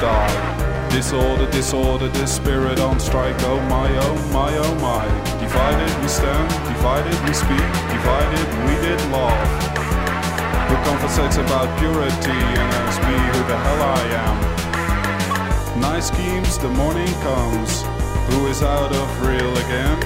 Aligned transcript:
die. 0.00 0.88
Disorder, 0.90 1.50
disorder, 1.50 2.08
this 2.08 2.34
spirit 2.34 2.78
on 2.80 2.98
strike. 3.00 3.36
Oh 3.40 3.60
my, 3.68 3.88
oh 3.98 4.16
my, 4.32 4.50
oh 4.56 4.74
my. 4.76 5.04
Divided 5.40 5.92
we 6.00 6.08
stand, 6.08 6.48
divided 6.72 7.16
we 7.26 7.32
speak, 7.34 7.66
divided 7.92 8.46
we 8.66 8.74
did 8.86 9.00
love. 9.10 9.48
Who 10.68 10.76
conversates 10.88 11.36
about 11.36 11.68
purity 11.78 12.40
and 12.60 12.68
asks 12.82 13.02
me 13.04 13.16
who 13.32 13.40
the 13.46 13.58
hell 13.66 13.82
I 13.82 14.02
am. 14.24 15.80
Nice 15.80 16.08
schemes, 16.08 16.58
the 16.58 16.70
morning 16.70 17.12
comes. 17.20 17.82
Who 18.30 18.46
is 18.46 18.62
out 18.62 18.92
of 18.92 19.26
real 19.26 19.52
again? 19.58 20.00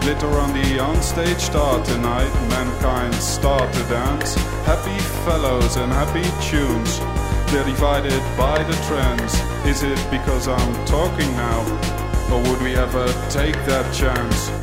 Glitter 0.00 0.28
on 0.38 0.52
the 0.52 0.78
onstage 0.78 1.40
star 1.40 1.82
tonight. 1.84 2.32
Mankind 2.50 3.14
start 3.14 3.72
to 3.74 3.82
dance. 3.84 4.34
Happy 4.64 4.98
fellows 5.24 5.76
and 5.76 5.92
happy 5.92 6.26
tunes. 6.48 7.00
They're 7.50 7.64
divided 7.64 8.20
by 8.36 8.62
the 8.62 8.74
trends. 8.86 9.32
Is 9.64 9.82
it 9.82 9.98
because 10.10 10.48
I'm 10.48 10.84
talking 10.84 11.30
now? 11.32 11.60
Or 12.30 12.42
would 12.42 12.60
we 12.60 12.76
ever 12.76 13.06
take 13.30 13.54
that 13.64 13.90
chance? 13.94 14.57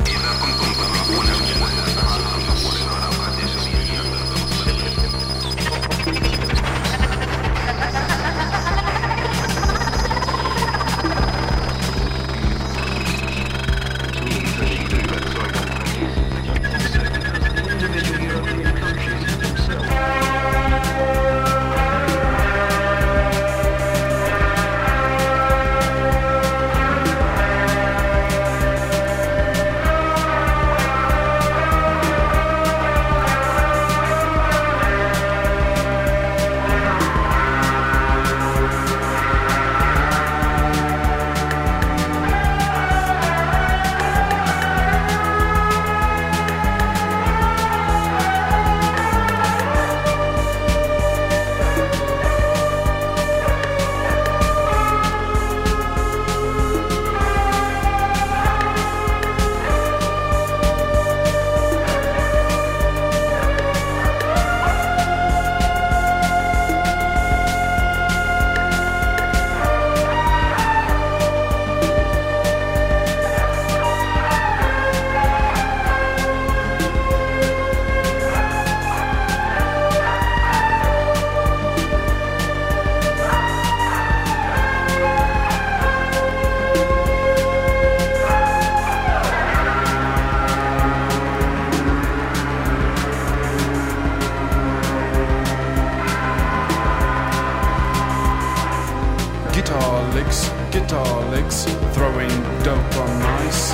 Throwing 101.96 102.28
dope 102.62 102.96
on 102.96 103.22
ice. 103.40 103.72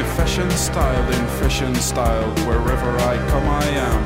In 0.00 0.06
fashion 0.16 0.50
style, 0.52 1.06
in 1.12 1.26
fashion 1.38 1.74
style, 1.74 2.30
wherever 2.48 2.90
I 3.12 3.14
come 3.28 3.46
I 3.46 3.66
am. 3.88 4.00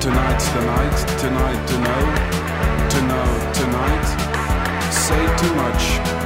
Tonight's 0.00 0.48
the 0.48 0.62
night, 0.74 0.98
tonight 1.24 1.62
to 1.70 1.76
know, 1.86 2.04
to 2.92 3.00
know 3.10 3.28
tonight. 3.60 4.06
Say 4.90 5.22
too 5.40 5.54
much, 5.54 5.82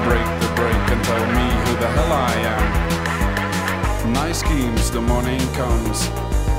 break 0.08 0.28
the 0.40 0.50
break 0.56 0.82
and 0.94 1.02
tell 1.04 1.26
me 1.38 1.46
who 1.64 1.72
the 1.82 1.90
hell 1.96 2.12
I 2.30 2.34
am. 2.56 4.12
Nice 4.14 4.40
schemes, 4.40 4.90
the 4.90 5.02
morning 5.02 5.44
comes. 5.52 6.06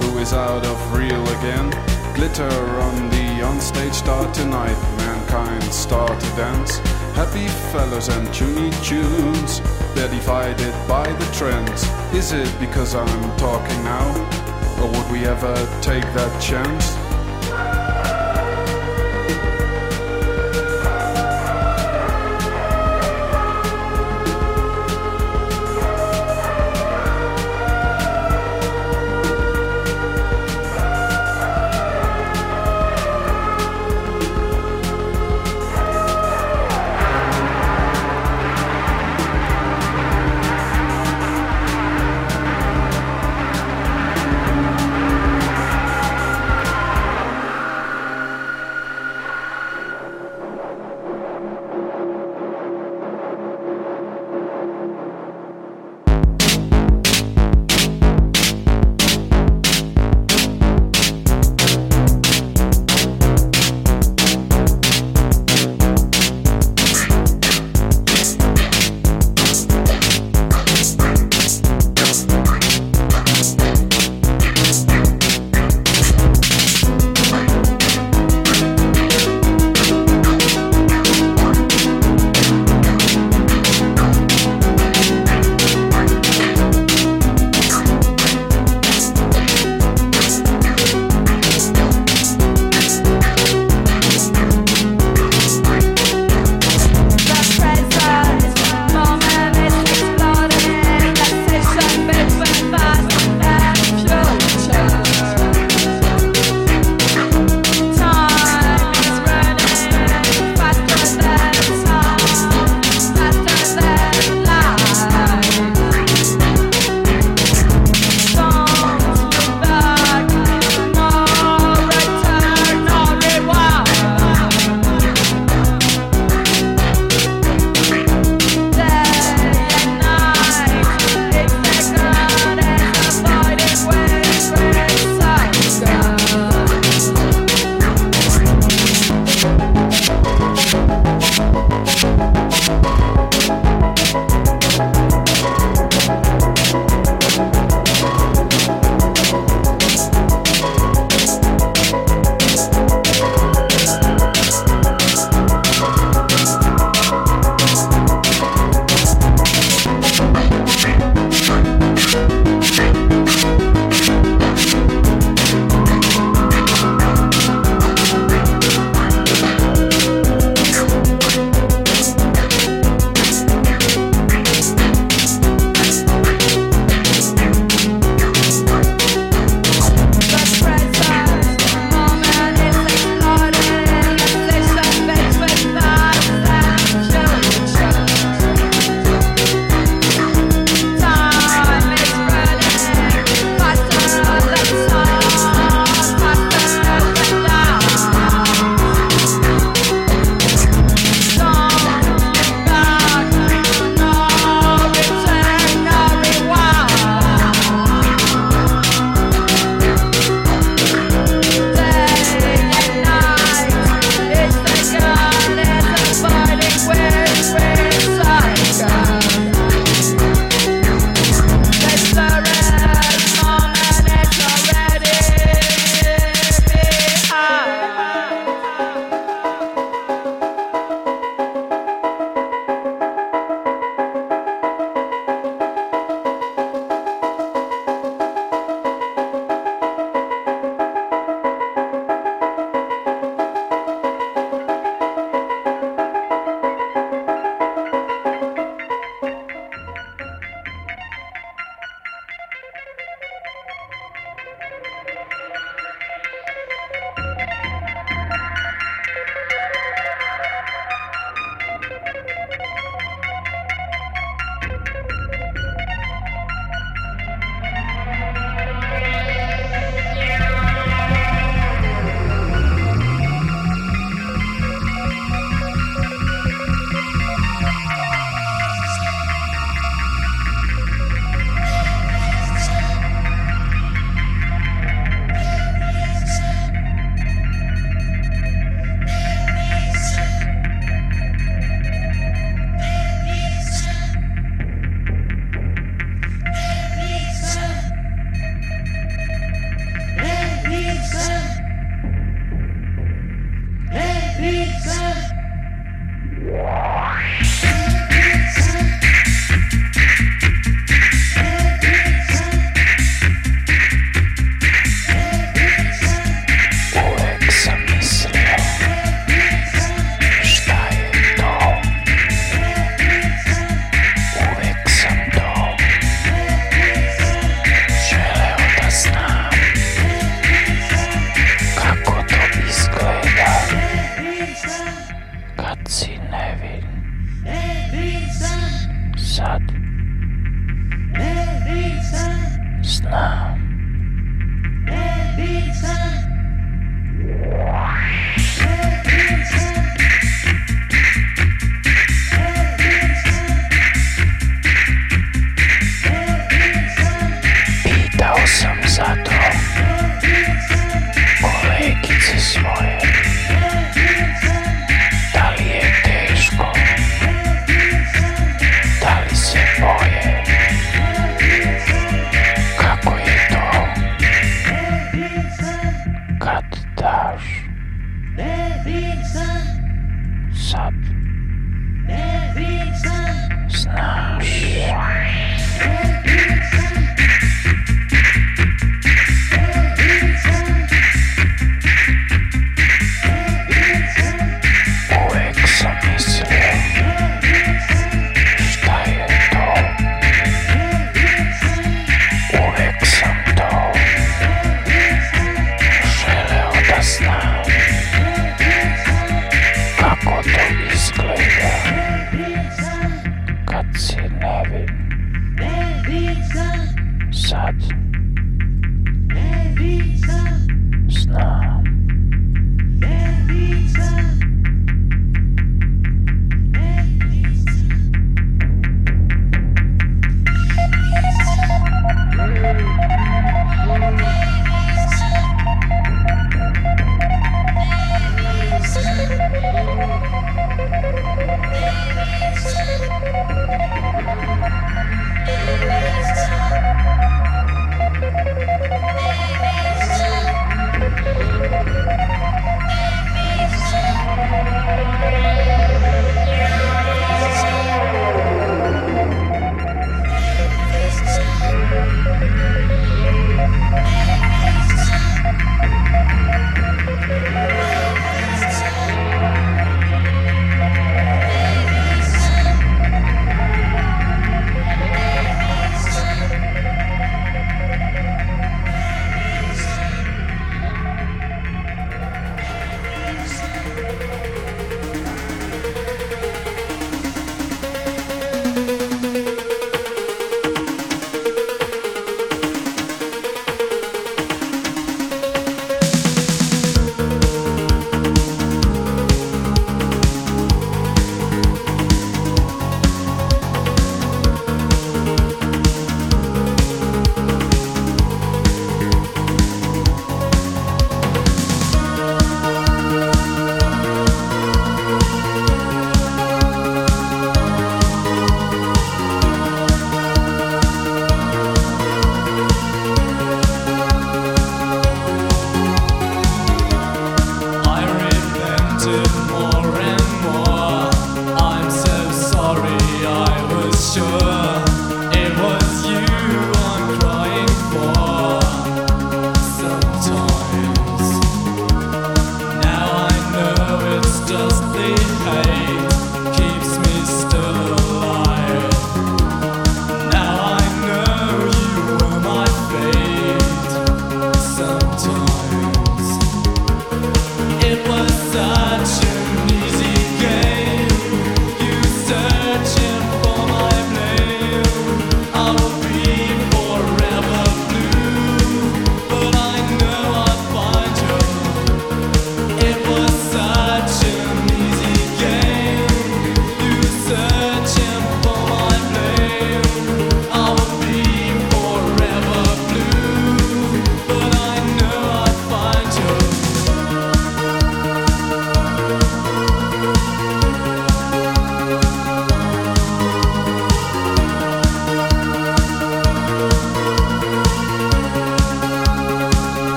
Who 0.00 0.18
is 0.18 0.32
out 0.32 0.66
of 0.66 0.78
real 0.92 1.22
again? 1.38 1.70
Glitter 2.16 2.56
on 2.86 3.10
the 3.10 3.26
onstage 3.46 3.94
star 3.94 4.26
tonight. 4.34 4.78
Mankind 5.06 5.62
start 5.72 6.18
to 6.18 6.30
dance. 6.34 6.80
Happy 7.18 7.48
fellows 7.72 8.08
and 8.10 8.28
tuney 8.28 8.70
tunes. 8.86 9.60
They're 9.96 10.08
divided 10.08 10.72
by 10.86 11.12
the 11.12 11.24
trends. 11.34 11.82
Is 12.14 12.30
it 12.30 12.48
because 12.60 12.94
I'm 12.94 13.36
talking 13.36 13.82
now? 13.82 14.06
Or 14.80 14.88
would 14.88 15.10
we 15.10 15.26
ever 15.26 15.52
take 15.82 16.04
that 16.14 16.40
chance? 16.40 16.97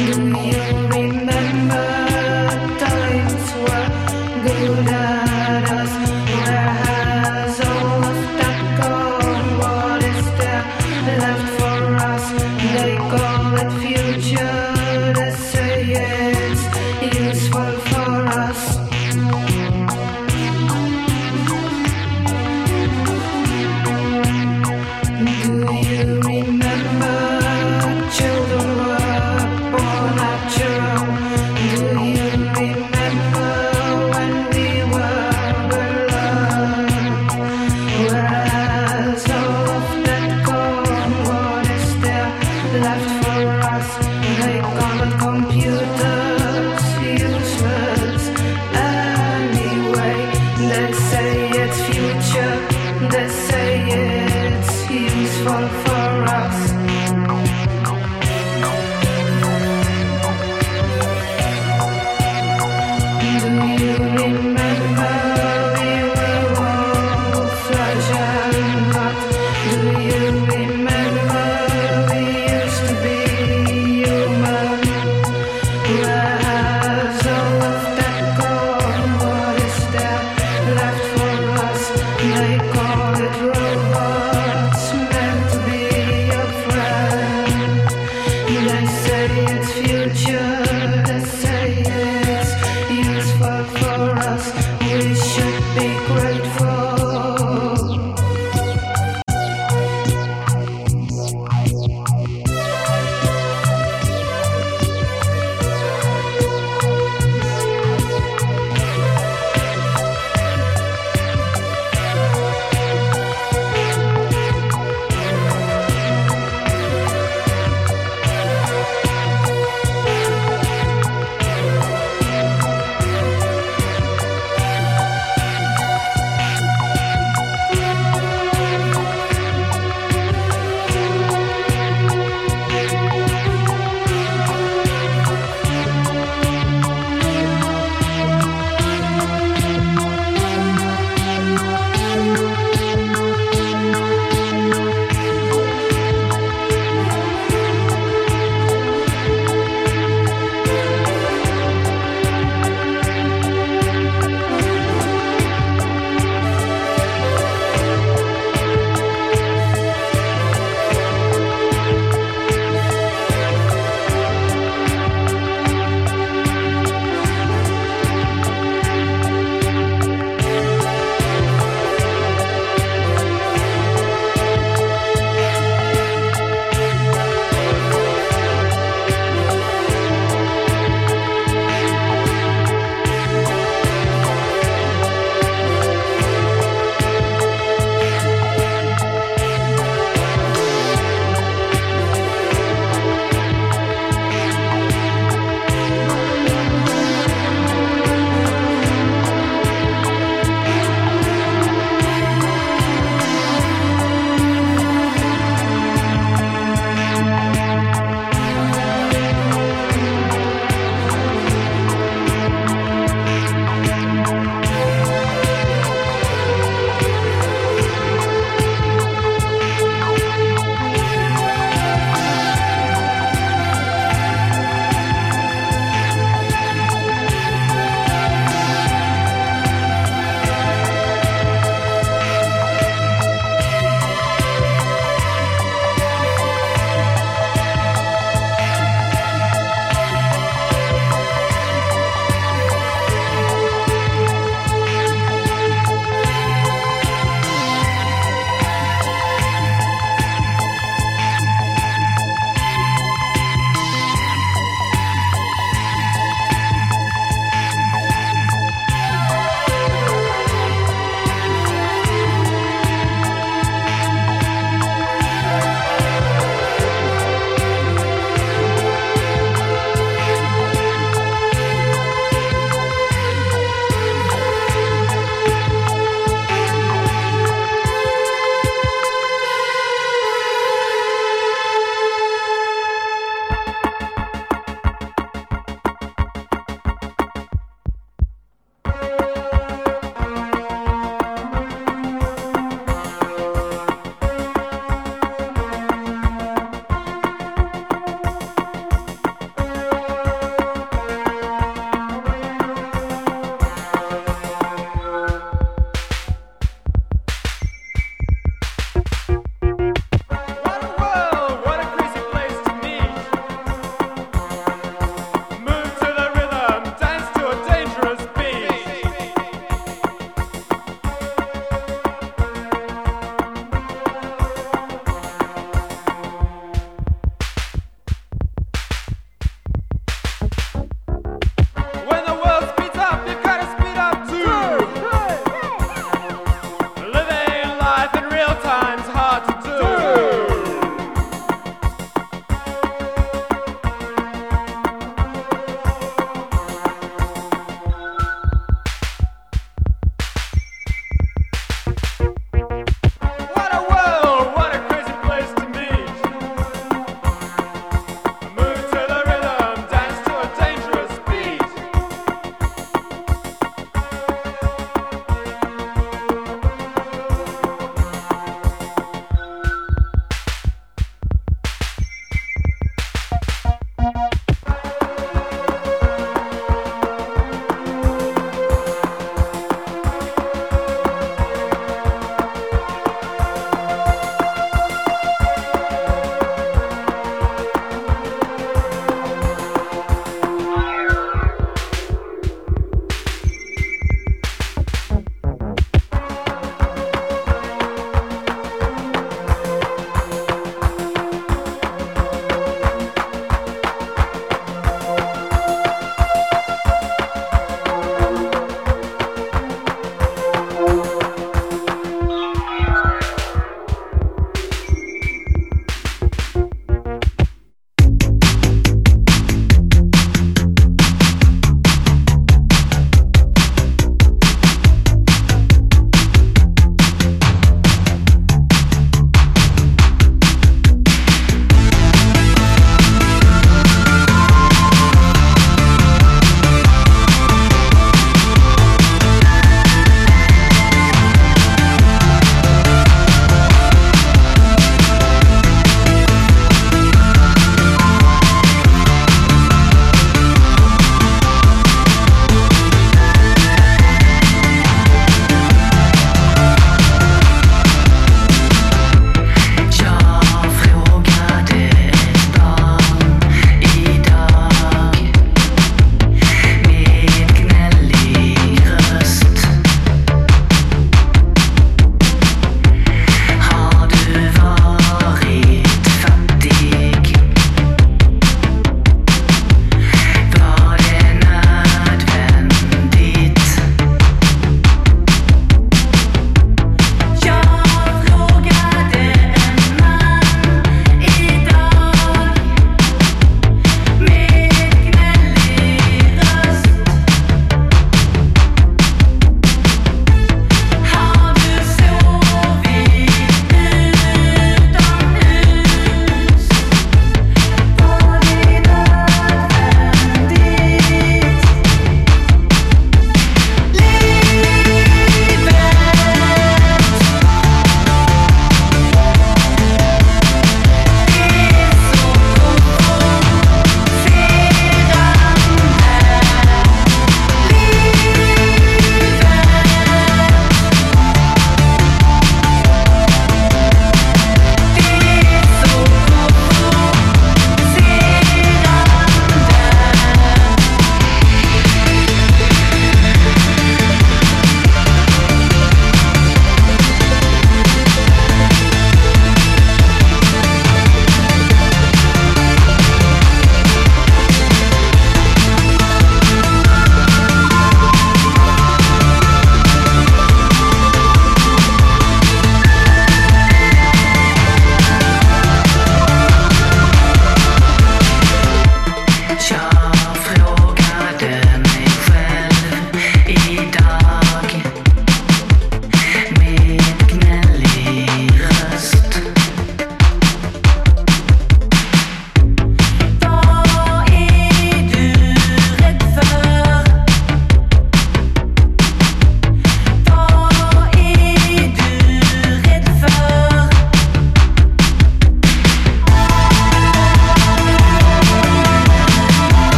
Do 0.00 0.49